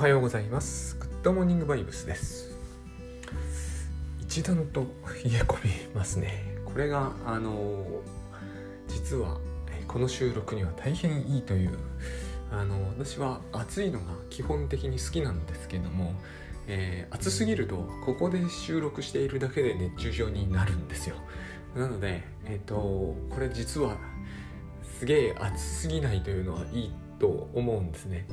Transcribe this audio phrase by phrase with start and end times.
[0.00, 0.96] はようございます。
[0.98, 2.56] グッドモーニングバイブスです。
[4.18, 4.86] 一段と冷
[5.26, 6.56] え込みますね。
[6.64, 7.84] これがあの
[8.88, 9.36] 実は
[9.86, 11.76] この収録には大変いいという
[12.50, 16.14] あの私は暑いのが基本的に好きなんですけども、
[16.66, 21.16] えー、暑すぎるとここで収録しているだけで熱中症になるんですよ。
[21.76, 22.74] なのでえっ、ー、と
[23.28, 23.98] これ実は
[24.98, 28.26] すげえ暑すぎないというのはいいと思うんですね。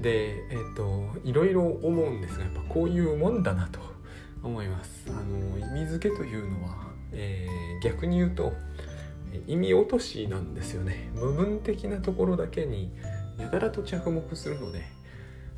[0.00, 3.80] でえっ、ー、といろいろ思うんですがやっぱこういうもんだなと
[4.42, 5.06] 思います。
[5.08, 8.52] あの意味付けというのは、えー、逆に言うと
[9.46, 11.10] 意味落としなんですよね。
[11.14, 12.90] 部分的なところだけに
[13.38, 14.82] やたらと着目するので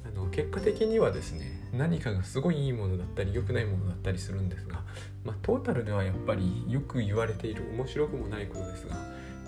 [0.06, 4.82] あの結果的にはですね何かがすごいいいものだったり良くないものだったりするんですが、
[5.24, 8.96] まあ、トータルではやっぱりよく言われている面白くもないことですが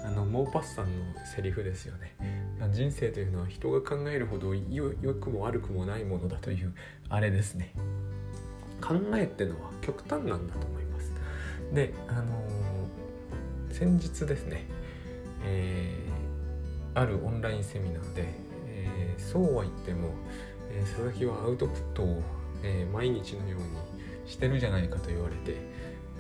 [0.05, 2.15] あのモーパスさんのセリフですよね。
[2.73, 6.75] 人生というのは人が考えるほど良くも悪くもないものだという
[7.09, 7.73] あれですね。
[8.81, 11.13] 考えってのは極端なんだと思います。
[11.73, 14.67] であのー、先日ですね、
[15.45, 18.25] えー、あるオンラインセミナーで、
[18.69, 20.11] えー、そうは言っても、
[20.71, 22.23] え佐々木はアウトプットを、
[22.63, 23.67] え毎日のように
[24.27, 25.57] してるじゃないかと言われて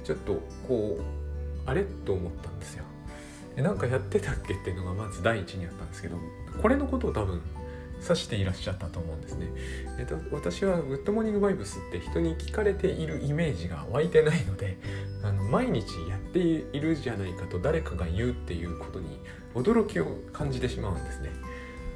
[0.04, 1.02] ちょっとこう
[1.68, 2.84] あれと思ったんですよ。
[3.62, 6.18] なんかやってたっけっていうのがまず第一にあったんですけど
[6.60, 7.40] これのことを多分
[8.02, 9.46] 指していらっしゃったと思うんですね。
[9.98, 14.76] えっと、私はグッドモーニングバイブスって人に聞かれているイメージが湧いてないので
[15.22, 19.18] あの毎日やっているじゃないかと誰かが言うっていうことに
[19.54, 21.30] 驚きを感じてしまうんですね。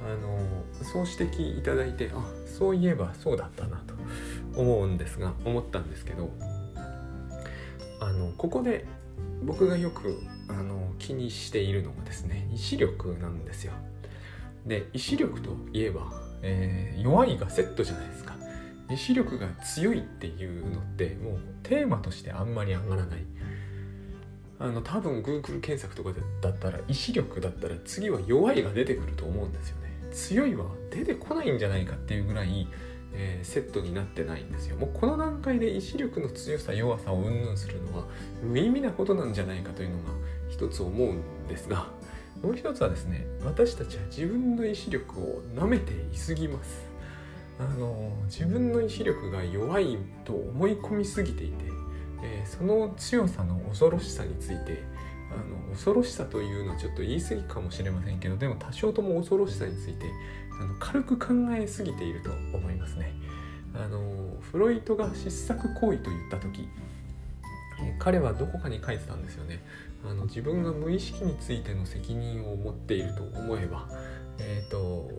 [0.02, 0.38] あの
[0.82, 3.94] そう指摘いただいてあそういえばそうだったなと
[4.58, 6.30] 思うんですが思ったんですけど
[8.00, 8.86] あのここで
[9.42, 13.72] 僕がよくあの気にしているのがですね意志力なんですよ。
[14.66, 16.12] で意志力といえば、
[16.42, 18.34] えー、弱いがセットじゃないですか。
[18.90, 23.20] 意志力が強いっていうのってもうテーマとしてあんまり上がらない。
[24.58, 26.10] あの多分 Google 検索とか
[26.42, 29.90] だったら意志力だったら次は弱いが出てくると思うんですよね。
[30.12, 32.68] 強いは出てこないんじゃないかっていうぐらい、
[33.14, 34.76] えー、セットになってないんですよ。
[34.76, 38.04] もうこの段階で意志力の強さ弱さを云々するのは
[38.42, 40.12] 無意味なことなんじゃないかというのが
[40.50, 41.88] 一つ思うんですが
[42.42, 46.88] もう一つはですね私たちは自分の意志力をなめていすぎます。
[47.58, 51.64] あの自分の意志力が弱いと思い込みすぎていて、
[52.22, 54.82] えー、その強さの恐ろしさについて
[55.30, 55.36] あ
[55.68, 60.06] の恐ろしさというのはちょっと言い過ぎかもしれませんけどでも多少とも恐ろしさについて
[60.58, 63.12] あの軽く考えすぎていると思いますね。
[63.74, 66.68] あのフロイトが失策行為と言った時
[67.98, 69.62] 彼はどこかに書いてたんですよね
[70.04, 73.86] あの自分が無意識についての責任を持っていると思えば、
[74.38, 75.10] えーと、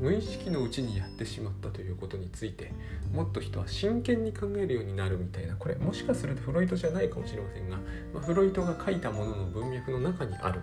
[0.00, 2.72] 無意識のうちにやってしまったということについて
[3.12, 7.76] もっと人は真剣に考えるようになるみたいなこれもしかするとフロイトじゃないかもしれませんが、
[8.12, 10.60] まあ、フロイトが書いたものの文脈の中にある、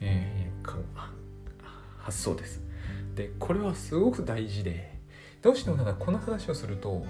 [0.00, 0.84] えー、
[1.98, 2.62] 発想です。
[3.16, 4.96] でこれはすごく大事で
[5.42, 7.04] どうしてもただこの話をすると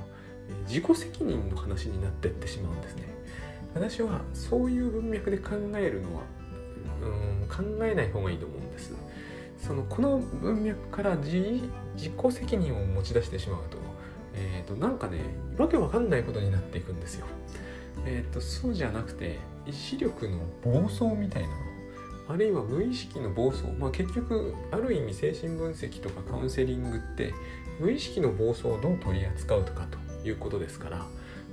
[0.69, 3.16] 自己責任の話になってってしまうんですね。
[3.76, 6.22] 私はそういう文脈で考えるのは
[7.03, 8.94] うん考えない方がいいと思うんです。
[9.59, 11.60] そのこの文脈から自
[11.94, 13.78] 自己責任を持ち出してしまうと,、
[14.34, 15.19] えーと、なんかね
[15.59, 17.26] わけわかんないことになっていくんですよ。
[18.06, 21.54] えっ、ー、とそうじゃなくて意志力の暴走みたいなの
[22.28, 27.32] あるいは無意識の暴走、まあ、結局ある意味精神分析とかカウンセリングって
[27.78, 31.06] 無意識の暴走をどう取り扱うとかということですから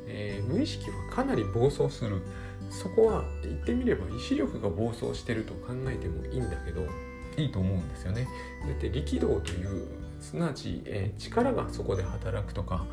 [0.08, 2.22] えー、無意識はかなり暴走する
[2.70, 6.86] そこは言ってみれば意志力が暴走してると考えてもいいんだけど
[7.38, 8.28] いいと思うんですよね。
[8.66, 9.88] だって力道という
[10.20, 12.86] すなわち、えー、力がそこで働くとか、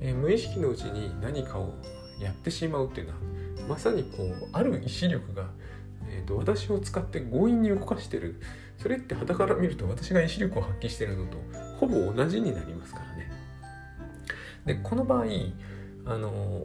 [0.00, 1.74] えー、無意識のうちに何かを
[2.20, 3.18] やってしまうっていうのは
[3.68, 5.46] まさにこうある意志力が、
[6.08, 8.40] えーと、私を使って強引に動かしてる
[8.78, 11.38] それって傍から見ると私が意志力を発揮してるのと
[11.78, 13.30] ほぼ同じになりますからね。
[14.64, 15.26] でこの場合
[16.06, 16.62] あの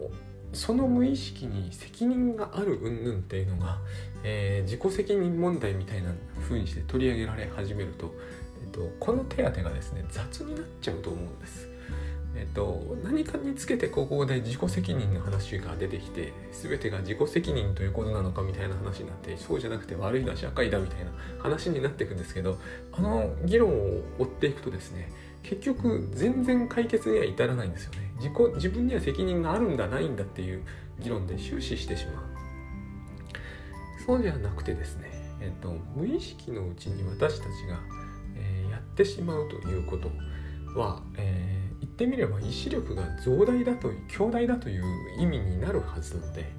[0.53, 3.77] その無意識に責任がある云々っていうのが、
[4.23, 6.11] えー、自己責任問題みたいな
[6.41, 8.13] 風にして取り上げられ始めると、
[8.61, 11.71] えっと、この手当がですね雑になっちゃうと思うんです。
[12.33, 22.57] えっと、何かにつけてここで自己責任の話が出てきて全てが自己責任ということなのかみたいな話になってそうじゃなくて悪いのは社会だみたいな話になっていくんですけど
[22.93, 25.11] あの議論を追っていくとですね
[25.43, 28.10] 結局全然解決には至らないんですよね。
[28.21, 30.63] 自己自分には責任があるんだないんだっていう
[30.99, 32.25] 議論で終始してしまう。
[34.05, 35.09] そうじゃなくてですね、
[35.39, 37.79] えーと、無意識のうちに私たちが、
[38.35, 40.11] えー、やってしまうということ
[40.79, 44.83] は、えー、言ってみれば意志力が増大だと強大だという
[45.19, 46.51] 意味になるはずなので、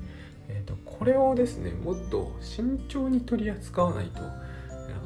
[0.48, 4.20] えーと、これをですねもっと慎重に取り扱わないと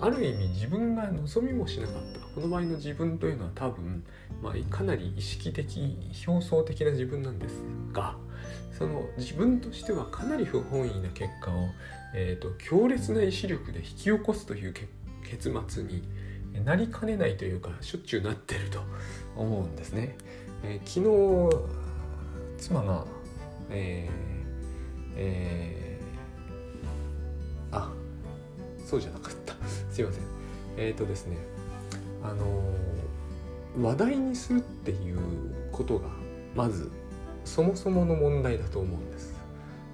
[0.01, 4.05] ある意味自分が望みもしなかったこの場合の自分というのは多分、
[4.43, 5.97] まあ、かなり意識的
[6.27, 7.63] 表層的な自分なんです
[7.93, 8.17] が
[8.77, 11.69] その自分としてはかなり不本意な結果を、
[12.15, 14.75] えーと、強烈な意志力で引き起こすという
[15.25, 16.03] 結末に
[16.65, 18.81] なりかねないというかしょっちゅうなってると
[19.35, 20.17] 思うんですね。
[20.63, 21.55] えー、昨
[22.59, 23.05] 日妻が、
[23.71, 24.37] えー
[25.17, 27.91] えー、あ
[28.87, 29.55] そうじゃなかった。
[29.93, 30.23] すいません。
[30.79, 31.37] えっ、ー、とですね。
[32.23, 32.75] あの
[33.81, 35.19] 話題にするっていう
[35.71, 36.09] ことが
[36.55, 36.91] まず
[37.45, 39.35] そもそもの問題だと思うんです、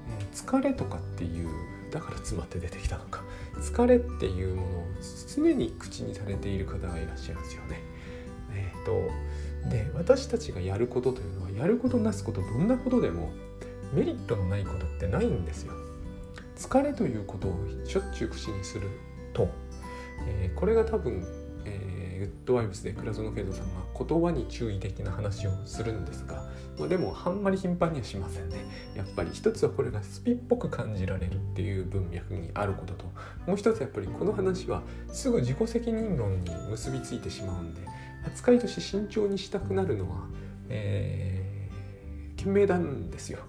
[0.08, 1.48] えー、疲れとかっていう
[1.90, 3.22] だから妻って出てきたのか。
[3.60, 4.86] 疲れっていうものを
[5.34, 7.80] 常に口にされている方がいらっしゃいますよね。
[8.54, 9.10] えっ、ー、と
[9.68, 13.30] で私たちがやることというのはやることなすことどんなことでも
[13.92, 15.74] メリットのないことってないんですよ。
[16.56, 18.88] 疲れということをしょっちゅう口にする
[19.32, 19.48] と、
[20.26, 21.24] えー、これが多分、
[21.64, 26.44] えー、グッドワイブスで倉園慶三さんが言葉に注意的な話をするんですが、
[26.78, 28.64] まあ、でもあんまり頻繁にはしませんね
[28.96, 33.04] やっぱり一つはこれがスピっぽく感じられるっていう文脈にあることと
[33.46, 37.80] もう一つやっぱりこの話はすぐ自己責任論に結びついてしまうんで
[38.26, 40.26] 扱いとして慎重にしたくなるのは、
[40.68, 43.40] えー、賢明なんですよ。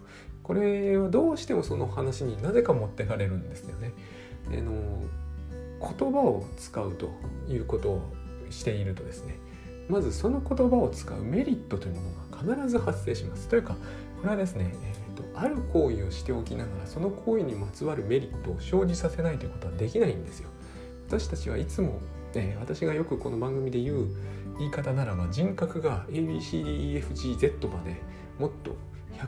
[0.44, 3.94] これはどうしてもその話になぜか持ってかれるんですよね。
[4.48, 5.04] あの
[5.80, 7.10] 言葉を使うと
[7.50, 8.14] いうことを
[8.50, 9.38] しているとですね
[9.90, 13.48] まずその言葉を使うメリットというものが必ず発生します。
[13.48, 13.76] というか
[14.22, 20.50] これはですね、えーと、とある行為をしておきながらその行為にまつわるメリットを生じさせないということはできないんですよ。
[21.08, 22.00] 私たちはいつも、
[22.34, 24.08] えー、私がよくこの番組で言う
[24.58, 28.02] 言い方ならば人格が ABCDEFGZ まで
[28.40, 28.76] もっと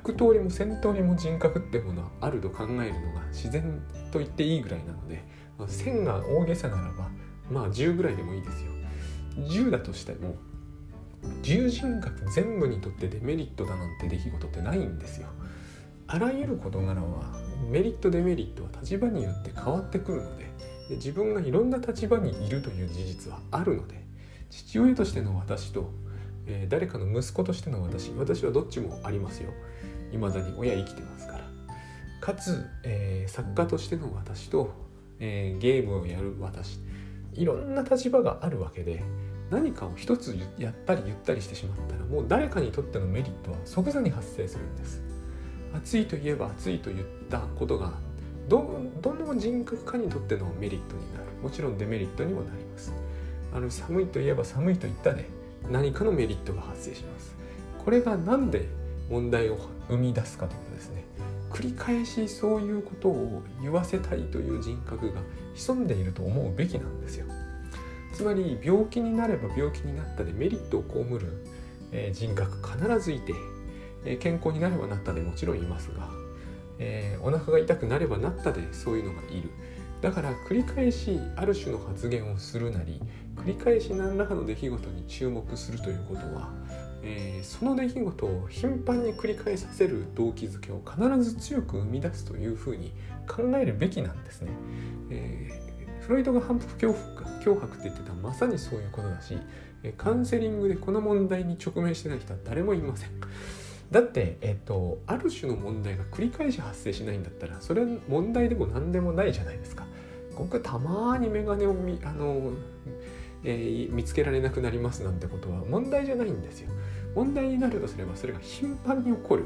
[0.04, 3.82] 100通りも1000通りも人格ってものはあると考えるのが自然
[4.12, 5.24] と言っていいぐらいなので
[5.60, 7.10] 1000が大げさならば
[7.50, 8.72] まあ10ぐらいでもいいですよ。
[9.38, 10.36] 10だとしても
[11.44, 15.28] 10人格全部にとってデメリットだなんて出来事ってないんですよ。
[16.08, 17.40] あらゆる事柄は
[17.70, 20.46] メリットデメリットは立場によって変わってくるので
[20.90, 24.06] で自分がいろんな立場にいるという事実はあるので
[24.52, 25.92] 父親としての私と、
[26.46, 29.52] えー、誰かの息子としての私私はどっちもありますよ。
[30.12, 31.46] 未だに親生きてますから。
[32.22, 34.74] かつ、えー、作家としての私と、
[35.20, 36.80] えー、ゲームをやる私。
[37.34, 39.04] いろんな立場があるわけで
[39.52, 45.04] 何かを一つやったり言ったりしてしまったらもう誰かにとってのメリットは即座に発生するんです。
[45.74, 47.94] 熱いといえば熱いと言ったことが
[48.48, 51.26] どどの人格かにとってのメリットになる。
[51.44, 52.94] もちろんデメリットにもなります。
[53.54, 55.26] あの寒いといえば寒いと言ったで
[55.70, 57.36] 何かのメリットが発生します。
[57.84, 58.68] これが何で
[59.10, 59.58] 問題を
[59.88, 61.04] 生み出すかというとですね。
[61.52, 65.22] 繰り返しそういうことを言わせたいという人格が
[65.54, 67.26] 潜んでいると思うべきなんですよ。
[68.14, 71.46] つまり病気になれば病気になったでメリットを被る、
[71.92, 73.34] え人格必ずいて、
[74.06, 76.10] え健康になればなったでもちろんいますが、
[76.80, 79.50] えー、お腹が痛くなればなったでそういうのがいる。
[80.02, 83.02] だから繰り返しある種の発言をするなり
[83.38, 86.52] 繰り返し何らかの出来事に注目するということは、
[87.08, 92.92] えー、その出来事を頻繁に繰り返させる動機づけを必ず強く生み出すというふうに
[93.28, 94.52] 考えるべきなんですね。
[95.12, 99.38] えー、フロイトが反復脅迫って言ってたまさにそういうことだし
[99.98, 103.10] カウンセリングでこの問題に直面してない人は誰もいません。
[103.92, 109.86] だって、えっと、ある種の問題が繰り返し発生しないんだったらそれ問題でも何でもないじゃないですか。
[110.36, 112.52] 僕たまにメガネをあの
[113.48, 116.72] えー、見つけられなくなりますなんてことは問題じゃないんですよ。
[117.16, 119.46] 問題になるとすればそれが頻繁に起こる。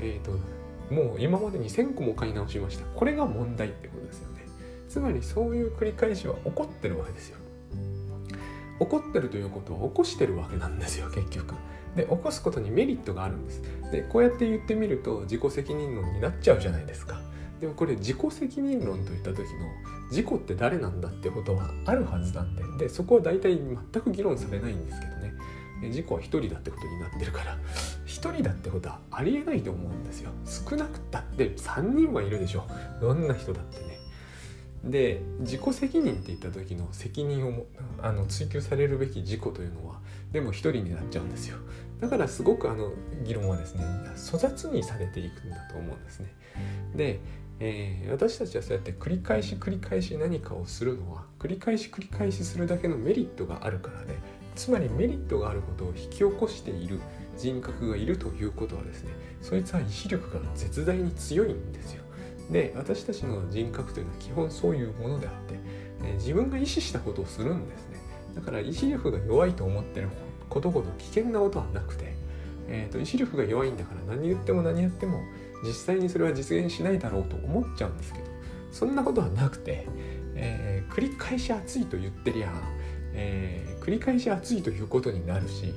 [0.00, 0.32] えーと、
[0.94, 2.84] もう今までに1000個も買い直しました。
[2.86, 4.46] これが問題ってことですよね。
[4.88, 7.38] つまりそういう繰り返しは起こってるわけですよ。
[8.80, 11.54] 起こってるということは起こしてるわけなんですよ結局。
[11.94, 13.62] で起こすことにメリットがあるんです。
[13.92, 17.20] でこうやって言ってみると自己責任論になっちゃうじゃないですか。
[17.60, 19.44] でもこれ自己責任論といった時の
[20.10, 25.19] 自己って誰なんだってことはあるはずなんででそこは大体全く議論されないんですけど
[25.80, 27.58] ね自己は一人だってことになってるから
[28.04, 30.30] 一人だってことはありえないと思うんですよ。
[30.44, 32.66] 少なくたって3人はいるでしょ。
[33.00, 34.00] どんな人だってね。
[34.84, 37.66] で自己責任って言った時の責任を
[38.00, 40.00] あの追求されるべき自己というのは
[40.32, 41.58] でも一人になっちゃうんですよ。
[42.00, 42.92] だからすごくあの
[43.24, 43.84] 議論はですね
[44.16, 46.34] 粗雑にされていくんだと思うんですね。
[46.94, 47.20] で
[47.62, 54.16] えー、私たちはそうやって繰り返し繰り返し何かをするのは繰り返し繰り返しするだけのメリットがあるからで
[54.60, 57.00] つまりメリットがあることを引き起こしている
[57.38, 62.02] 人格がいるということはですねそいつは意志力が絶大に強いんですよ。
[62.50, 65.54] で私たちの人格というのは基本そういうものであって、
[66.04, 67.96] え、自分が意識したことをするんですね。
[68.34, 70.10] だから意志力が弱いと思ってる
[70.50, 72.12] ことほど危険なことはなくて、
[72.68, 75.22] えーと、意志力が弱いんだから何言っても何やっても
[75.64, 78.26] 実際にそれは実現しないだろうと思っちゃうんですけど
[78.72, 79.88] そんなことはなくて、
[80.34, 82.52] えー、繰り返し熱いと言ってりゃ、
[83.14, 85.74] え、繰り返し熱いということになるし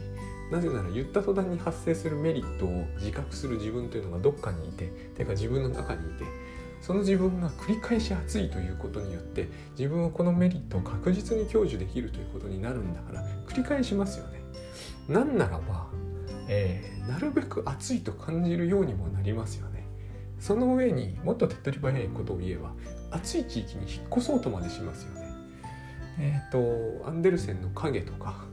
[0.52, 6.26] なぜなら言った途端に発生するメリットを自覚する自分というのがどっかにいててか自分の中にいて
[6.82, 14.42] その自分が繰り返し熱いということによって自分はこのメリットを確実に享受できるということになるんだから繰り返しますよね。
[15.08, 15.88] なんならば、
[16.50, 19.88] えー、なるべく熱いと感じるようにもなりますよね。
[20.40, 22.74] その上にもっと手っ取り早いことを言えば
[23.12, 25.23] 暑い地域に引っ越そうとまでしますよね。
[26.20, 28.46] えっ、ー、とアンデルセンの影とか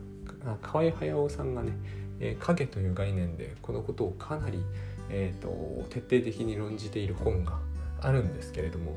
[0.63, 1.73] 河合駿さんがね、
[2.21, 4.63] えー、影という概念でこのことをかなり、
[5.11, 7.59] えーと、徹底的に論じている本が
[8.01, 8.93] あるんですけれども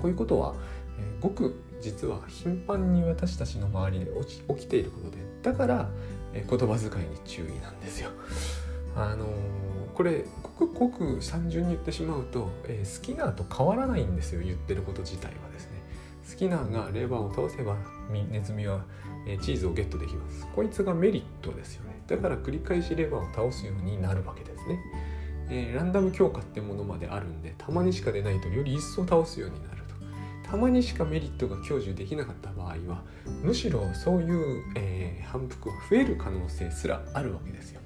[0.00, 0.54] こういうことは、
[0.98, 4.10] えー、ごく実は頻繁に私たちの周りで
[4.48, 5.88] 起きていることでだから、
[6.32, 8.10] えー、言葉遣いに注意なんですよ。
[8.94, 9.28] あのー、
[9.94, 10.24] これ
[10.58, 15.71] ごくごく単純に言ってしまうと、えー、スキナーと変わらないんですよ言ってること自体はですね。
[16.32, 17.76] スキナーがレバーを倒せば
[18.10, 18.82] ネズミは
[19.26, 20.48] えチーズをゲットできます。
[20.56, 22.02] こいつがメリットですよね。
[22.06, 24.80] だから繰り返しレバーを倒すようになるわけですね、
[25.50, 29.82] えー、ランダム強化ってものまであるんでたまにしか出ないとより一層倒すようになる
[30.42, 30.50] と。
[30.50, 33.02] たまにしかメリットが享受できなかった場合は
[33.42, 37.82] むしろそういう、えー、反復は増える可能性すらあるわけですよ。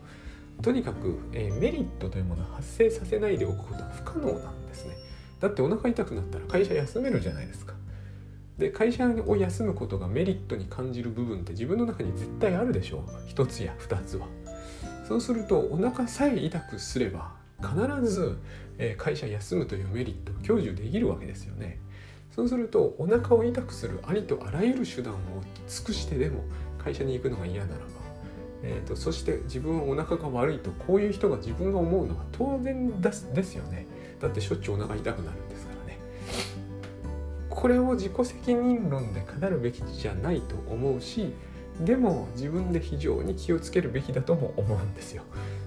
[0.62, 4.94] とにかく、えー、メリットというものを発生させないでおくことは不可能なんですね。
[5.40, 7.75] だってお腹痛くなったら会社休めるじゃないですか。
[8.58, 13.02] で会社を休むことがメリットに感じる部分って自分の中に絶対あるでしょう。
[13.26, 14.26] 一つや二つは。
[15.06, 18.38] そうするとお腹さえ痛くすれば必ず
[18.96, 21.80] 会社休むというメリットを享受できるわけですよね。
[22.34, 25.16] そうするとお腹を痛くするありとあらゆる手段を
[25.68, 26.44] 尽くしてでも
[26.78, 27.86] 会社に行くのが嫌ならば、
[28.62, 33.86] えーと、そして自分はお腹が悪いとこういう人が自分が思うのは当然ですよね。
[34.20, 35.38] だってしょっちゅうお腹痛くなる。
[37.56, 41.32] これを自己責任論で語るべきじゃないと思うし
[41.80, 45.22] でも自分で非常に気をつけるべきだとも思うんですよ。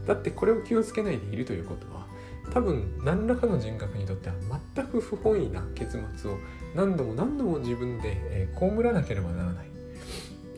[0.08, 2.08] だってこれを気をつけないでいるということは
[2.52, 4.36] 多分何らかの人格にとっては
[4.76, 6.38] 全く不本意な結末を
[6.76, 9.68] 何度も何度も自分で、え、被らなければならない。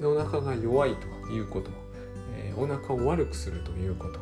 [0.04, 1.70] お腹が弱いということ、
[2.58, 4.20] お腹を悪くするということ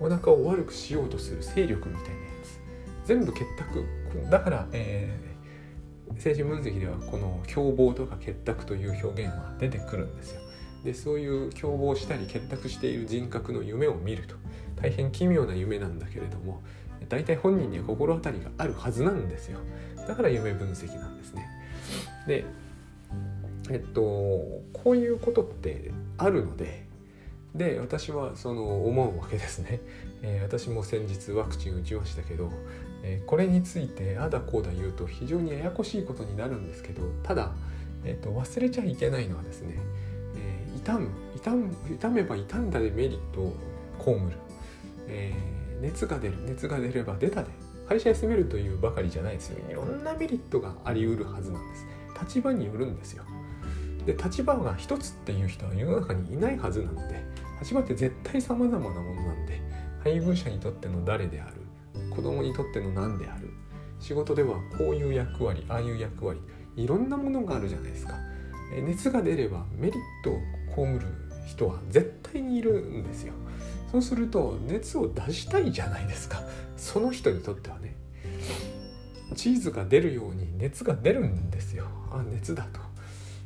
[0.00, 2.60] お腹を悪くしようとする勢力みたいなやつ。
[3.06, 3.84] 全部結託。
[4.30, 5.27] だから、え
[6.16, 10.40] 精神分析ではこの凶暴とか結託という表現は出てくるんですよ。
[10.84, 14.36] でそういう凶暴したり結託している人格の夢を見ると。
[14.80, 16.62] 大変奇妙な夢なんだけれども
[17.08, 19.58] 大体本人には心当たりがあるはずなんですよ。
[20.06, 21.48] だから夢分析なんですね。
[22.26, 22.44] で
[23.70, 24.62] えっとこ
[24.92, 26.86] ういうことってあるので
[27.54, 29.80] で私はその思うわけですね、
[30.22, 32.50] えー、私も先日ワクチン打ちましたけど
[33.02, 37.52] え、これについてあだこうだ言うと非常にややこしいことになるんですけどただ、
[38.04, 39.76] えーと、忘れちゃいけないのはですね、
[40.36, 43.56] えー、痛む痛む痛めば痛んだでメリットを
[43.98, 44.38] 被る、
[45.06, 47.48] えー、熱が出る熱が出れば出たで
[47.88, 49.58] 会社休めるというばかりじゃないですよ。
[49.70, 51.86] いろんなメリットがあり得るはずなんです。
[52.20, 53.24] 立場によるんですよ。
[54.04, 57.22] で立場が一つっていう人は世の中にいないはずなので
[57.60, 59.60] 立場って絶対様々なものなんで
[60.02, 61.56] 配偶者にとっての誰である
[62.18, 63.48] 子供にとっての何である。
[64.00, 66.40] 仕事ではこういう役割ああいう役割
[66.74, 68.16] いろんなものがあるじゃないですか。
[68.84, 71.06] 熱が出ればメリットを被る
[71.46, 73.34] 人は絶対にいるんですよ。
[73.92, 76.42] そうすると熱を出したいじゃないですか。
[76.76, 77.94] その人にとってはね。
[79.36, 81.84] チーズが出るように熱が出るんですよ。
[82.10, 82.80] あ熱だと。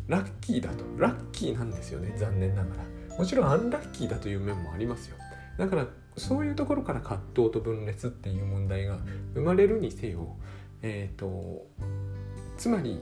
[0.09, 0.85] ラッキーだと。
[0.97, 2.71] ラッキーなんですよね残念なが
[3.11, 3.19] ら。
[3.19, 5.17] もちろんアンラッキーだという面もありますよ。
[5.59, 8.99] だからそういうところから葛藤と分裂っていう問題が
[9.35, 10.37] 生まれるにせよ、
[10.83, 11.67] えーと、
[12.59, 13.01] つまり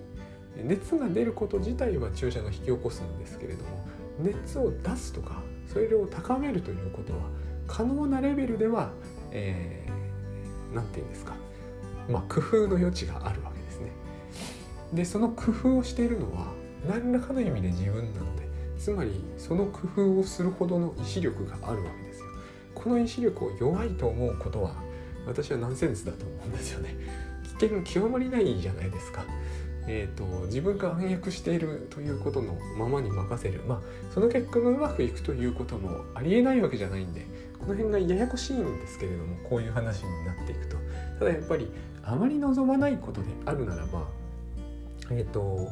[0.56, 3.84] 熱が出ること自体は注射が引き起こすんですけれども
[4.20, 7.20] 熱を出すとかそれを高めるということは
[7.66, 8.90] 可能なレベルでは
[9.30, 11.34] 何、えー、て言うんですか
[12.08, 13.92] まあ工夫の余地があるわけですね。
[14.92, 16.48] でその工夫をしているのは
[16.88, 22.09] 何らかの意味で自分なのでつまりその工夫をするほどの意志力があるわけです。
[22.82, 24.72] この意志力を弱いと思うことは
[25.26, 26.96] 私はナンセンスだと思うんですよね。
[27.60, 29.24] 危険極まりないじゃないですか。
[29.86, 33.60] えーと、自分が暗躍しているということのままに任せる。
[33.68, 33.80] まあ
[34.14, 37.26] その結果がうまくいくということもありえないわけじゃないんで
[37.58, 40.76] この辺がややこしいんですけれどもこういう話になっていくと。
[41.18, 41.70] ただやっぱり
[42.02, 44.08] あまり望まないことであるならば
[45.10, 45.68] えっ、ー、と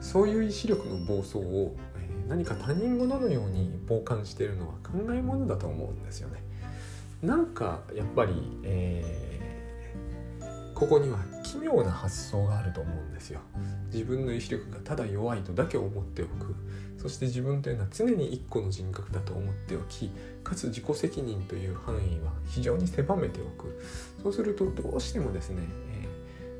[0.00, 1.74] そういう意志力の暴走を、
[2.28, 6.42] 何か他人事のように傍観しているのは考えものだと思うんですよね。
[7.22, 13.40] なんかやっぱり、えー、ここには奇妙な発想があると思うんですよ。
[13.92, 16.54] 自分の意志力がただ弱いとだけ思っておく
[16.98, 20.10] そして自分というのは常に一個の人格だと思っておき
[20.42, 23.80] かつ自己責任という範囲は非常に狭めておく
[24.22, 25.62] そうするとどうしてもですね、
[25.92, 26.08] え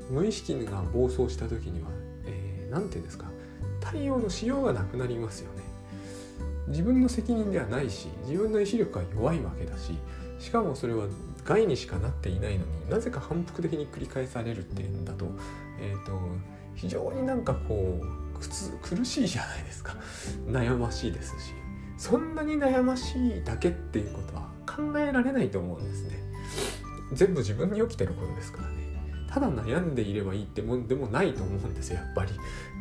[0.09, 3.25] ー、無意識が暴走した時には何、えー、て言うんですか？
[3.91, 5.63] 対応のしようがなくなりますよね。
[6.67, 9.93] 自分の責任ではないし自分の意志力は弱いわけだし
[10.39, 11.05] しかもそれは
[11.43, 15.27] 害にしかなっていないのになぜか反復的に繰り返されるっていうんだと,、
[15.79, 16.19] えーと、
[16.73, 19.95] 非常になんかこう苦しいじゃないですか。
[20.47, 21.53] 悩ましいですし。
[21.97, 26.19] そんなに悩ましいだけっていうことは考えられないと思うんですね。
[27.13, 28.84] 全部自分に起きてることですからね。
[29.35, 32.31] ただ悩んでいればいいってもんでもないと思うんですよやっぱり、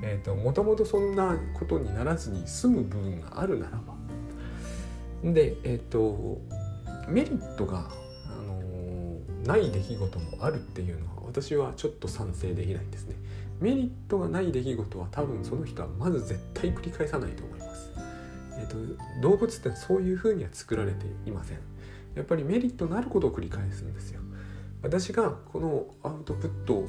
[0.04, 5.32] えーと、もともとそんなことにならずに済む部分があるならば。
[5.32, 6.40] でえっ、ー、と
[7.08, 7.90] メリットが、
[8.26, 13.16] あのー、ない出来事もあるっていうのは私はちょっと賛成できないんですね。
[13.58, 17.90] メリットがない出来事は多分その人はまず絶対繰り返さないと思います、
[18.58, 18.76] えーと、
[19.22, 21.58] 動物ってそういうふうには作られていません。
[22.14, 24.20] やっぱりメリットのあることを繰り返すんですよ。
[24.84, 26.84] 私がこのアウトプット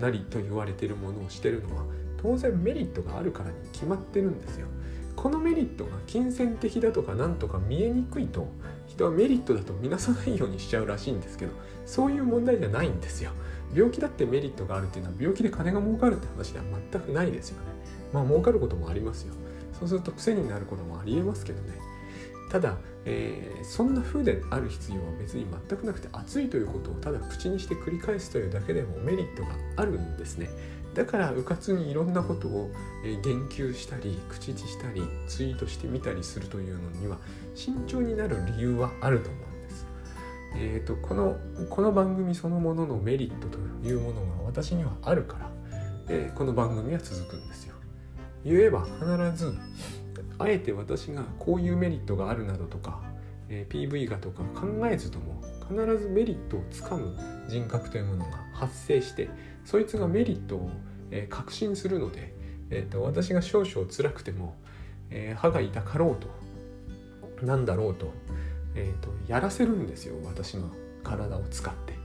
[0.00, 1.84] なりと言われてるものをしてるのは
[2.20, 4.66] 当然メリットがあるからに決まってるんですよ。
[5.14, 8.48] このメリットが金銭的だとかなんとか見えにくいと
[8.88, 11.52] 人はメリットだと見なさないようにしちゃうらしいんですけど
[11.86, 13.30] そういう問題じゃないんですよ。
[13.72, 17.66] 病気だってメリットがあるっていうのは病気で金が儲かるって話では全くないですよね。
[18.12, 19.34] まあ儲かることもありますよ。
[19.78, 21.74] そうすると癖になることもありえますけどね。
[22.50, 30.48] ただ、えー、そんな風である必要は別に全くなくて熱いということをただ口にして繰り返すというだけでもメリットがあるんですね
[30.96, 32.70] だからうかつにいろんなことを
[33.22, 37.18] 言及したり口にしたりツイートしてみたりするというのには
[37.54, 39.86] 慎重になる理由はあると思うんです。
[40.56, 41.36] えーと、この
[41.68, 45.50] この番組そのもののメリットというものが私にはあるから、
[46.08, 47.74] えー、この番組は続くんですよ。
[48.42, 49.04] 言えば必
[49.36, 49.54] ず
[50.38, 53.00] あえて私がこういうメリットがあるなどとか、
[53.48, 57.16] えー、PV がとか考えずとも必ずメリットをつかむ
[57.48, 59.28] 人格というものが発生して
[59.64, 60.70] そいつがメリットを、
[61.10, 62.34] えー、確信するので、
[62.70, 64.56] えーと、私が少々辛くても、
[65.10, 68.12] えー、歯が痛かろうとなんだろうと,、
[68.74, 70.70] えーと、やらせるんですよ私の
[71.02, 71.96] 体を使って。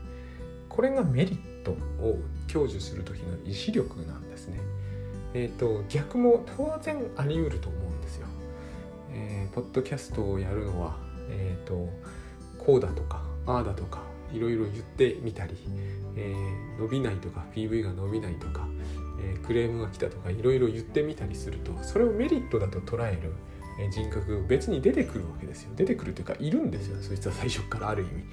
[0.72, 1.72] これがメリット
[2.02, 2.18] を
[2.50, 4.58] 享受する時の意志力なんですね。
[5.34, 7.82] え、ー、と逆も当然あり得ると思う、
[9.54, 10.96] ポッドキャストをやるのは
[11.28, 11.88] え、ー、と
[12.58, 15.56] こうだとかああだとかいろいろ言ってみたり、
[16.16, 18.66] えー、伸びないとか PV が伸びないとか、
[19.22, 23.32] えー、クレームが来たとかいろいろ言ってみたりするとそれをメリットだと捉える
[23.90, 25.70] 人格別に出てくるわけですよ。
[25.74, 27.02] 出てくるというかいるんですよ。
[27.02, 28.24] そいつは最初からある意味。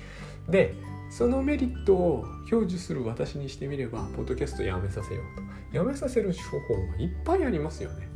[0.50, 0.76] で
[1.10, 5.78] そのメリットを享受する私にしてみればポッドキャストやめさせようと。
[5.78, 8.10] やめさせる方法はいっぱいありますよね。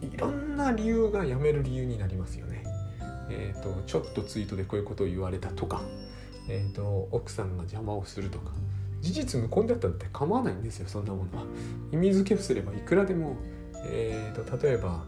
[0.00, 2.64] いろんな理由がやめる理由になりますよね。
[3.30, 5.82] えーと、ちょっとツイートでこういうことを言われたとか、
[6.48, 8.52] えーと、奥さんが邪魔をするとか。
[9.00, 11.44] 事実無根だったって構わないんですよそんなものは。
[11.90, 13.36] 意味付けをすればいくらでも、
[13.86, 15.04] えーと、例えば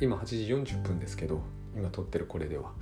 [0.00, 1.42] 今8時40分ですけど
[1.76, 2.72] 今撮ってるこれでは、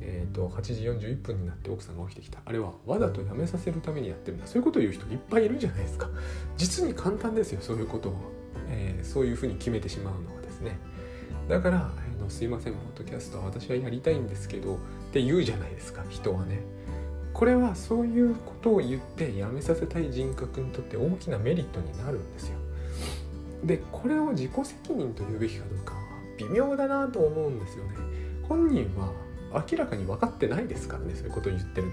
[0.00, 2.40] えー、と8時41分になって奥さんが起きてきた。
[2.44, 4.46] あれはわざとやめさせるためにやってるんだ。
[4.46, 6.10] そういうことを言う人いっぱいいるじゃないですか。
[6.58, 8.14] 実に簡単ですよそういうことを、
[8.68, 10.36] えー、そういうふうに決めてしまうのは。
[10.56, 10.78] ですね。
[11.48, 14.78] だからあのすいませんポッドキャストは私はやりたいんですけどっ
[15.12, 16.60] て言うじゃないですか人はね。
[17.32, 22.56] これはそういうことを言ってやめさせたい人格にとって大きなメリットになるんですよ。
[23.64, 26.00] でこれを自己責任と言うべきかどうかは
[26.38, 27.90] 微妙だなと思うんですよね。
[28.48, 29.12] 本人は
[29.70, 31.90] 明らかに分かってないですからねそういうことを言ってる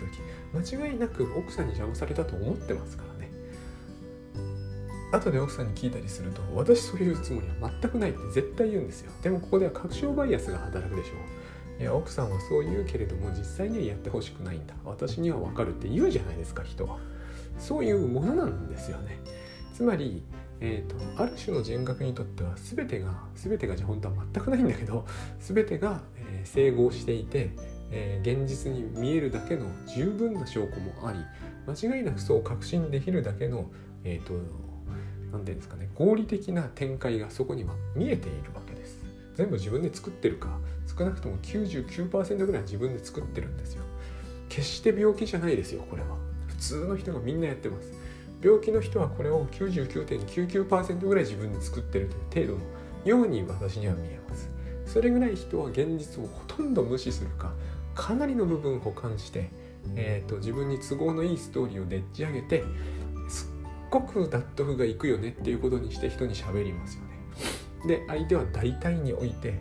[0.53, 0.77] 時。
[0.77, 3.12] 間違いなく奥さんに邪魔されたと思ってますから。
[5.13, 9.11] 後で奥さんに聞いたりすると私そういうつもりは全くないって絶対言うんですよ。
[9.21, 11.11] でもここでは確証バイアスが働くでしょ
[11.79, 11.81] う。
[11.81, 14.73] いや奥さんはそう言うけれども実際にはやってほしくないんだ。
[14.83, 16.97] 私には分かるって言うじゃないですか人は。
[17.59, 19.19] そういうものなんですよね。
[19.73, 20.23] つまり
[20.65, 25.05] えーと、ある種の人格にとっては全てが全てがじゃ本当は全くないんだけど
[25.39, 27.51] 全てが、えー、整合していて、
[27.91, 31.19] えー、現実に見えるだけの十分な証拠もあり
[31.67, 33.69] 間違いなくそう確信できるだけの、
[34.05, 34.33] えーと
[35.33, 39.03] 何て言うんですかね合理的な展開がそこには見えているわけです。
[39.35, 40.59] 全部自分で作ってるか
[40.97, 43.83] 少なくとも99%ぐらい自分で作ってるんですよ。
[44.47, 46.09] 決して病気じゃないですよこれは。
[46.47, 47.91] 普通の人がみんなやってます。
[48.41, 52.69] 病気の人はこれを99.99%ぐらい自分で作ってるという程度の
[53.05, 54.51] ように私には見えます。
[54.85, 57.53] それぐらい人は現実をほとんど無視するか
[57.95, 59.49] かなりの部分を補完して、
[59.95, 62.63] えーと、自分に都合のいいストーリーをでっち上げて
[63.93, 67.09] ごく納得がいくよねっていうことにして人に喋りますよね。
[67.87, 69.59] で相手は大体において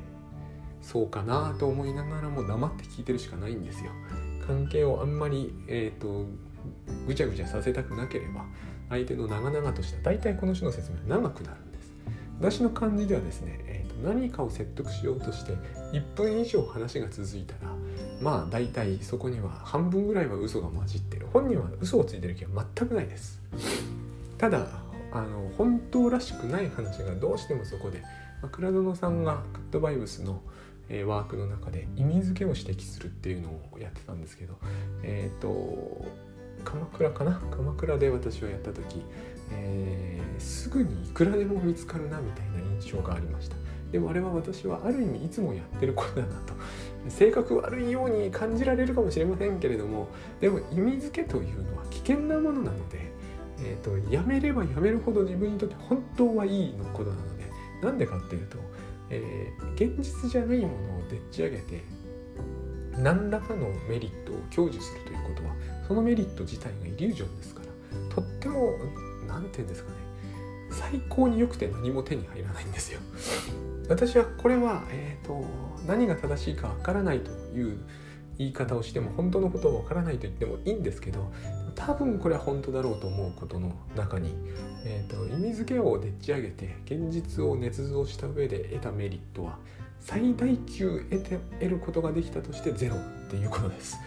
[0.81, 3.90] そうかなと思いながらも黙って聞いてるしかないんですよ。
[4.47, 6.25] 関係をあんまり、えーと、
[7.07, 8.47] ぐちゃぐちゃさせたくなければ
[8.88, 11.92] 相手の長々とした大体この種の説明は長くなるんです。
[12.40, 15.53] 私の感じではですね、えーと、何かを説得しようとして
[15.92, 17.73] 1分以上話が続いたら
[18.23, 21.27] まあ大体そこには半分ぐらいは嘘が混じってる。
[21.35, 23.42] 本人は嘘をついてる気は全くないです。
[24.42, 24.66] ただ
[25.12, 28.09] あの本当らしくない話がどうしてもそこで、ま
[28.46, 30.42] あ、倉園さんがグッドバイブスの
[30.88, 34.59] えワークの中で意味付けを指摘するっていうのをやってたんですけど
[35.05, 36.05] えっ、ー、と
[36.64, 37.40] 鎌倉かな？
[37.52, 39.05] 鎌倉で私はやった時、
[39.52, 43.55] えー、すぐにいくらでも見つかるなみたいな印象がありました。
[43.92, 46.55] でもあれは私はある意味いつもやってることだなと。
[47.09, 50.09] 性格悪いように感じられるかもしれませんけれども
[50.40, 53.12] でも意味付けというのは危険なものなので、
[53.64, 57.44] えーと、やめればやめるほど自分にとって本当はいいのことなので
[57.83, 58.59] なんでかっていうと
[59.12, 61.85] えー、現実じゃないものをでっち上げて
[62.96, 65.55] 何らかのメリットを享受するということは
[65.87, 68.72] そのメリット自体がイリュージョンですからとっても
[69.29, 69.96] 何て言うんですかね
[70.70, 73.01] 最高に良くて何も手に入らないんですよ。
[73.90, 75.44] 私はこれは、えーと、
[75.87, 77.79] 何が正しいかわからないという
[78.38, 81.33] 言い方をしても本当のことはわからないと言ってもいいんですけど
[81.75, 84.35] 多分これは本当だろうと思うことの中に、
[84.85, 89.59] えーと、意味付けをでっち上げて現実を捏造した上で得たメリットは
[90.01, 92.99] 最大級得て得ることができたとしてゼロっ
[93.31, 93.99] ていうことです。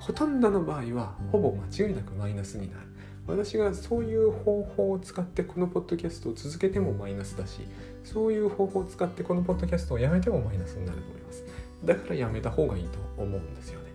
[0.00, 2.88] ほとんどの場合はほぼ間違いなくマイナスになる。
[3.26, 7.60] 私がそういう方法を使ってこのポッドキャストを続けてもマイナスだし
[8.02, 11.44] そういう方法を使ってこのポッドキャストをやめてもマイナスになると思います。
[11.84, 13.86] だからやめた方がいいと思うんですよね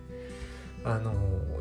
[0.84, 1.12] あの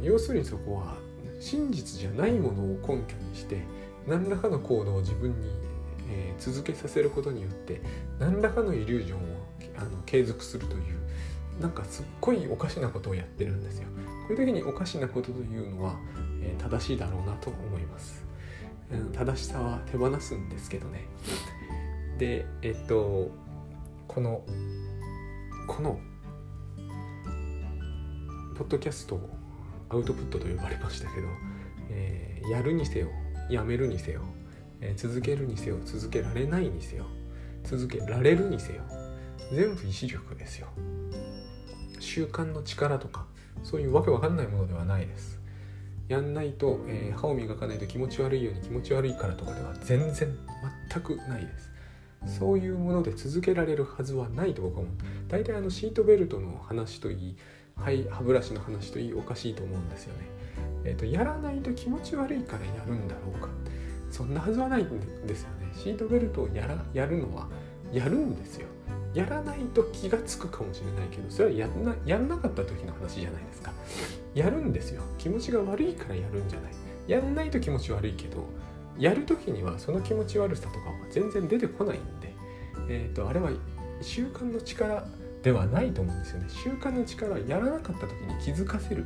[0.02, 0.96] 要するにそこは
[1.40, 3.62] 真実じゃないものを根拠にして
[4.08, 5.50] 何らかの行動を自分に、
[6.10, 7.82] えー、続けさせることによって
[8.20, 9.22] 何らかのイリュージョンを
[9.78, 11.00] あの継続するという
[11.62, 13.88] なんかすっごいおかしなことをやってるんですよ。
[14.28, 15.98] こういう時におかしなことというのは、
[16.42, 18.24] えー、正しいだろうなと思います。
[18.92, 21.08] うん、正しさは手放すんですけどね。
[22.18, 23.32] でえっと
[24.08, 24.44] この
[25.68, 26.00] この
[28.60, 29.18] ポッドキャスト
[29.88, 31.28] アウトプットと呼ばれましたけど、
[31.92, 33.08] えー、やるにせよ
[33.50, 34.20] やめるにせよ、
[34.82, 37.06] えー、続けるにせよ続けられないにせよ
[37.64, 38.82] 続けられるにせよ
[39.54, 40.68] 全部意志力ですよ。
[42.02, 43.28] 習慣の力とか
[43.64, 45.40] そういうわけわかんないものではないです。
[46.10, 50.38] やんないと、えー、歯を磨かないと気持ち悪いように気持ち悪いからとかでは全然
[50.92, 51.72] 全くないです。
[52.40, 54.94] そういうもので続けられるはずはないと僕は思う。
[55.30, 57.38] 大体あのシートベルトの話といい
[57.80, 60.28] 歯ブラシの話といいおかしいと思うんですよね。
[60.84, 63.50] えーと、やらないと気持ち悪いからやるんだろうか
[64.10, 64.90] そんなはずはないん
[65.26, 65.72] ですよね。
[65.74, 67.48] シートベルトをやらやるのは
[67.92, 68.68] やるんですよ。
[69.14, 73.72] やらないと気が付くかもしれないけどそれはやんなやんなかった時の話じゃないですか。
[74.34, 75.02] やるんですよ。
[75.18, 76.72] 気持ちが悪いからやるんじゃない。
[77.08, 78.46] やんないと気持ち悪いけど
[78.98, 82.34] やる時にはその気持ち悪さとかは全然出てこないんで、
[82.88, 83.52] えーとあれは
[84.02, 85.06] 習慣の力
[85.44, 86.48] ではないと思うんですよね。
[86.50, 89.06] 習慣の力はやらなかった時に気づかせる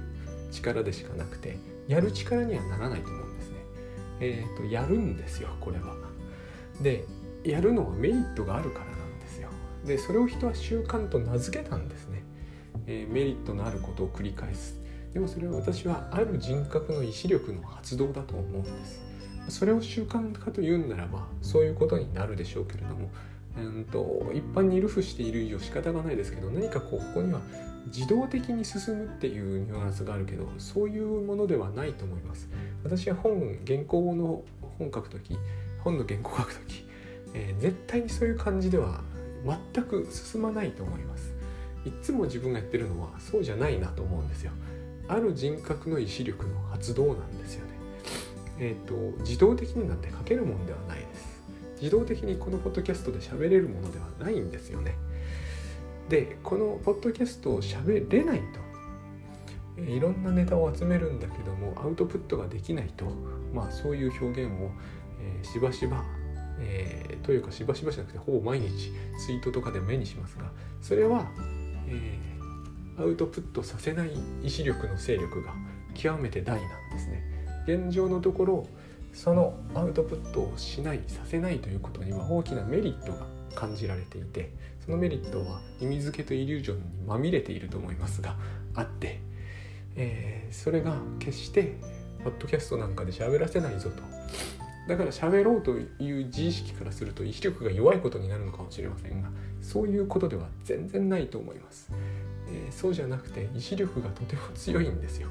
[0.51, 3.57] 力でしかなくてやる力にはならないと思うんですね。
[4.19, 5.95] えっ、ー、とやるんですよこれは。
[6.81, 7.05] で
[7.43, 9.49] やるのはメリットがあるからなんですよ。
[9.85, 12.23] でそれを人は習慣と名付けたんですね、
[12.87, 14.81] えー、メリットのあることを繰り返す。
[15.13, 19.03] でもそれは私はある人格の意志力の発動だと思うんです。
[19.49, 23.09] それを習慣化というならばそういうことになるでしょうけれども
[23.57, 27.41] うんと一般にルフしている以上仕方がないですけど何かこうここには
[27.87, 32.49] 自動的に進むっていうニュアンスがあるけどそういうものではないと思います。
[32.83, 34.43] 私は本原稿の
[34.77, 35.37] 本書く時
[35.83, 36.85] 本の原稿書く時、
[37.33, 39.01] えー、絶対にそういう感じでは
[39.73, 41.33] 全く進まないと思います。
[41.85, 44.51] いつも自分がやってるのはそうじゃないなと思うんですよ。
[45.07, 47.73] ある人格の意志力の発動なんですよね。
[48.59, 51.32] えっ、ー、と自動的になんて書けるもんではないです。
[51.83, 54.95] 自動的にこのポッドキャストで喋れるものではないんですよね。
[56.07, 58.41] でこのポッドキャストを喋れない
[59.75, 63.05] といろんなネタを集めるんだけどもアウトプットができないと
[63.53, 64.71] まあそういう表現を、
[65.19, 66.05] えー、しばしば、
[66.59, 68.93] えー、というかしばしばじゃなくてほぼ毎日
[69.25, 71.31] ツイートとかで目にしますがそれは、
[71.87, 75.53] えー、アウトプットさせない意志力の勢力が
[75.93, 77.23] 極めて大なんですね。
[77.65, 78.67] 現状のところ
[79.13, 84.51] そのアウトプットをしないさせないということには大きなメリットが感じられていて
[84.83, 88.35] そのメリットは意味付けとイリュージョンにまみれていると思いますが
[88.73, 89.19] あって、
[89.95, 91.75] えー、それが決して
[92.23, 94.01] ポッドキャストなんかで喋らせないぞと。
[94.87, 99.29] だから喋ろうという自意識からすると意志力が弱いことになるのかもしれませんが
[99.61, 101.89] そういうことでは全然ないと思います、
[102.49, 105.29] えー、そうじゃなくて意志力がとても強いんですよ。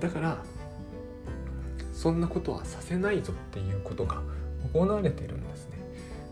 [0.00, 0.42] だから
[1.94, 4.20] そんなことはさせないぞっていうことが
[4.72, 5.78] 行われてるんですね。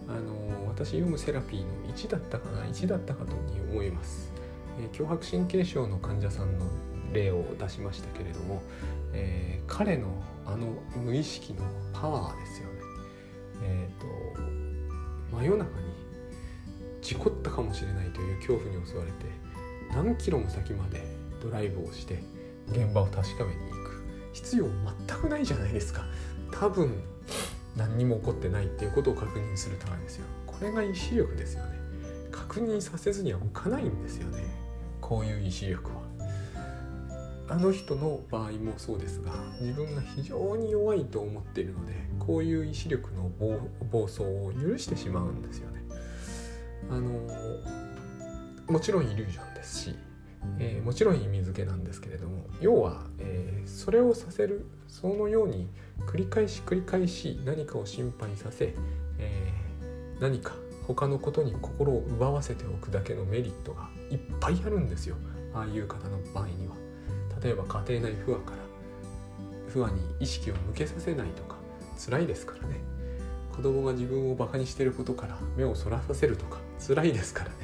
[0.09, 4.33] あの私読むセラピーの1だったかな1だったかとに思います、
[4.81, 6.66] えー、強迫神経症の患者さんの
[7.12, 8.62] 例を出しましたけれども、
[9.12, 10.09] えー、彼の
[10.44, 12.75] あの無意識のパワーですよね。
[13.62, 15.87] えっ、ー、と真夜中に
[17.01, 19.27] 事故ったかもしれないという恐怖に襲われて
[19.94, 21.03] 何キロも先まで
[21.40, 22.22] ドライブをして
[22.70, 23.82] 現場を確かめに行く
[24.33, 24.66] 必要
[25.09, 26.05] 全くないじゃないですか。
[26.51, 27.03] 多分
[27.77, 30.27] 何にも起こってないっていうことを確認するためですよ。
[30.47, 31.71] これが意志力ですよね。
[32.31, 34.45] 確認させずには浮かないんですよね。
[35.01, 36.03] こういう意志力は。
[37.49, 43.31] あの人の場合もそうですが自分が非常に弱いと思っているのでこういう意志力の
[43.90, 45.83] 暴走を許してしまうんですよね。
[46.90, 47.11] あの
[48.68, 49.95] もちろんイリュージョンですし
[50.59, 55.68] えー、もちろん意味付けなんですけれども要は、えー、それをさせるそのように
[56.07, 58.74] 繰り返し繰り返し何かを心配させ、
[59.18, 60.55] えー、何か
[60.87, 65.16] 他のことに心を奪わせておくだけのメリットがいっぱいあるんですよ。
[65.55, 66.74] ああいう方の場合には。
[67.42, 68.57] 例えば家庭内不和から
[69.68, 71.57] 不和に意識を向けさせないとか
[72.05, 72.81] 辛いですからね。
[73.55, 77.57] 子供が自分をバカにしてることから目をそらさせるとか辛いですからね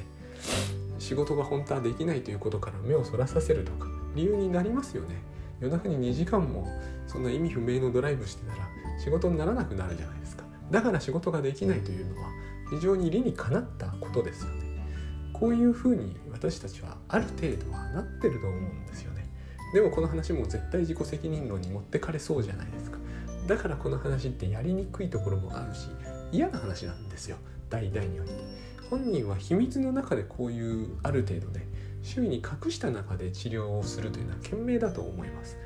[1.09, 5.23] 仕事が本当はできないということから目をそらさせるとか理由になりますよね。
[5.59, 6.68] 夜中に2時間も
[7.07, 8.68] そんな意味不明のドライブしてたら
[9.03, 10.44] 仕事にならなくなるじゃないですか。
[10.71, 12.29] だから仕事ができないというのは
[12.68, 14.85] 非常に理にかなったことですよね。
[15.33, 19.31] こういうふうに私たちはある程度はなってると思うんですよね。
[19.73, 22.99] でもこの話も絶対自己責任論に持ってかれそうじゃないですか。
[23.47, 25.88] だからこの話ってやりにくいところもあるし
[26.33, 27.38] 嫌な話なんですよ。
[27.71, 28.67] 大々において。
[28.90, 31.66] 本人は秘密の中でこういうある程度で
[32.03, 35.59] 周囲に隠した中で治療をするというのは賢明だと思います。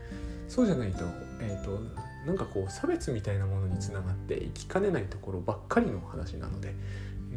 [0.48, 1.04] そうじゃないと,、
[1.40, 1.80] えーと、
[2.26, 6.74] なんかこう差別みたいなものにつながっていきかねないところばっかりの話なので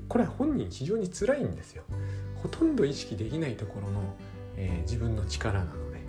[0.10, 1.84] これは本人非常に辛いんですよ。
[2.42, 4.02] ほとんど意識できないところの、
[4.58, 6.00] えー、自分の力なので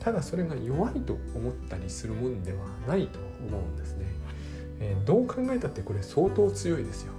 [0.00, 4.06] ただそれが弱いと思ったりするもんではないと思うんですね、
[4.80, 7.12] えー、どう考えたってこれ相当強いですよ。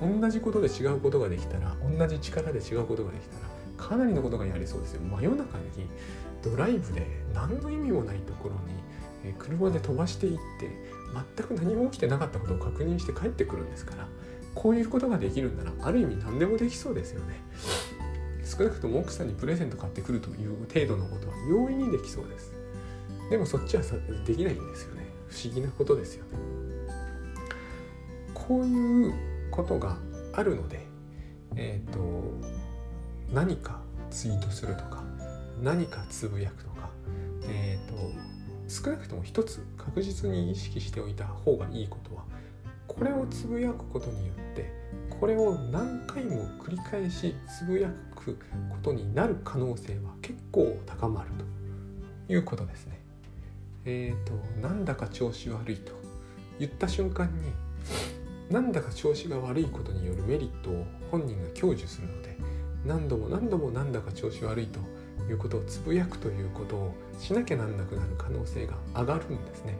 [0.00, 5.02] 同じことで違うことができたら同じ力で違うことができたらかなりのことがやりそうですよ。
[5.02, 5.64] 真夜中に
[6.42, 8.54] ドライブで何の意味もないところ
[9.24, 10.68] に車で飛ばしていって
[11.36, 14.06] 全く何も起きてなかったことを確認して帰ってくるんですから
[14.54, 17.42] こういうことができるんならある意味何でもできそうですよね。
[18.44, 22.52] 少なくとも奥さんにプレゼント買ってくるという程度のことは容易にできそうです。
[23.30, 23.82] でもそっちは
[24.26, 25.06] できないんですよね。
[25.28, 26.38] 不思議なことですよね。
[28.34, 29.14] こういう
[29.54, 29.96] ことが
[30.32, 30.84] あるので、
[31.54, 32.00] えーと、
[33.32, 35.04] 何かツイートするとか
[35.62, 36.90] 何かつぶやくとか、
[37.48, 37.94] えーと、
[38.68, 42.24] 少なくとも一つ確実に意識しておいた方がいいことは
[42.88, 44.72] これをつぶやくことによって
[45.20, 51.30] これを何回も繰り返しつぶやくことになる可能性は結構高まる
[52.26, 52.98] ということですね。
[53.84, 54.32] えっ、ー、と
[54.66, 55.92] なんだか調子悪いと
[56.58, 57.52] 言った瞬間に
[58.50, 62.36] なんだか調子が悪いことによるメリットを本人が享受するので
[62.84, 64.80] 何度も何度もなんだか調子悪いと
[65.30, 69.78] いうことをつぶやくということをしなきゃなんなくなる可能性が上がるんですね。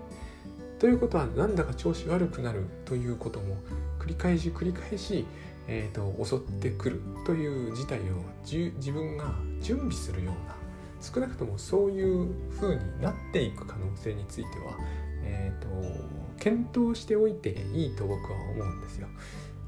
[0.78, 3.56] ということはなんだか調子悪くなるということも
[3.98, 5.24] 繰り返し繰り返し、
[5.66, 8.02] えーと、襲ってくるという事態を
[8.44, 10.56] 自分が準備するような
[11.00, 14.76] 少なくともそういうふうになっていく可能性については、
[15.22, 19.08] えーと検討しておいていいと僕は思うんですよ。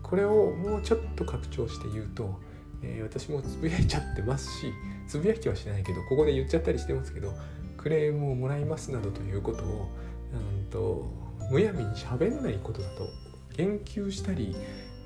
[0.02, 2.38] これをもうちょっと拡張して言うと、
[2.82, 4.72] えー、私もつぶやいちゃってますし
[5.08, 7.32] つぶやきはしないけどここで言っちゃったりしてますけど
[7.78, 9.90] クレームをもらいますなどということを
[10.34, 11.10] うんと
[11.50, 13.08] むやみに喋んないことだと
[13.56, 14.54] 言及したり、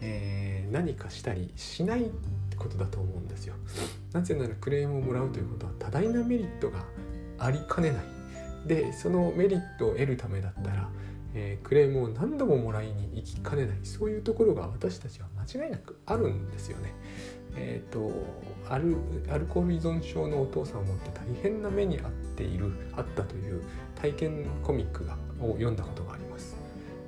[0.01, 2.09] えー、何かしたりしないっ
[2.51, 3.55] てことだと思うんですよ。
[4.13, 6.85] なぜならクレームをもらうということは多大なメリットが
[7.39, 8.03] ありかねない。
[8.67, 10.91] でそのメリットを得るためだったら
[11.35, 13.79] えー、クレームを何度ももらいに行きかねない。
[13.85, 16.95] そういうところが私たちは間違いなくあるんですよね。
[17.57, 18.13] えーと、
[18.69, 18.97] アル
[19.29, 23.63] アルコール依存症のお父さんを持って大変な目に遭っているあったという
[23.97, 26.57] 体験コミックがを読んだことがあります。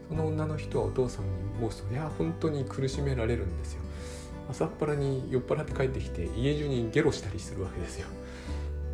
[0.08, 1.30] その女の人はお父さんに
[1.60, 3.82] もうそりゃ本当に苦しめられるんですよ。
[4.50, 8.08] 朝っぱらに酔っ払って帰ってきて家中にゲロしたりするわけですよ。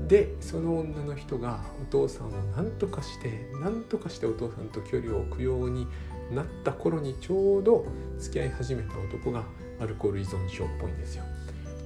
[0.07, 5.87] でその女の人がお父さんを何とかして何とかしてお父さんと距離を置くように
[6.33, 7.87] なった頃にちょうど
[8.19, 9.45] 付き合い始めた男が
[9.81, 11.25] アルコール依存症っぽいんですよ。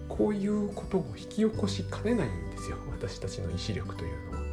[0.09, 2.77] こういうことを引き起こしかねないんですよ。
[2.91, 4.45] 私たちの意志力というのは。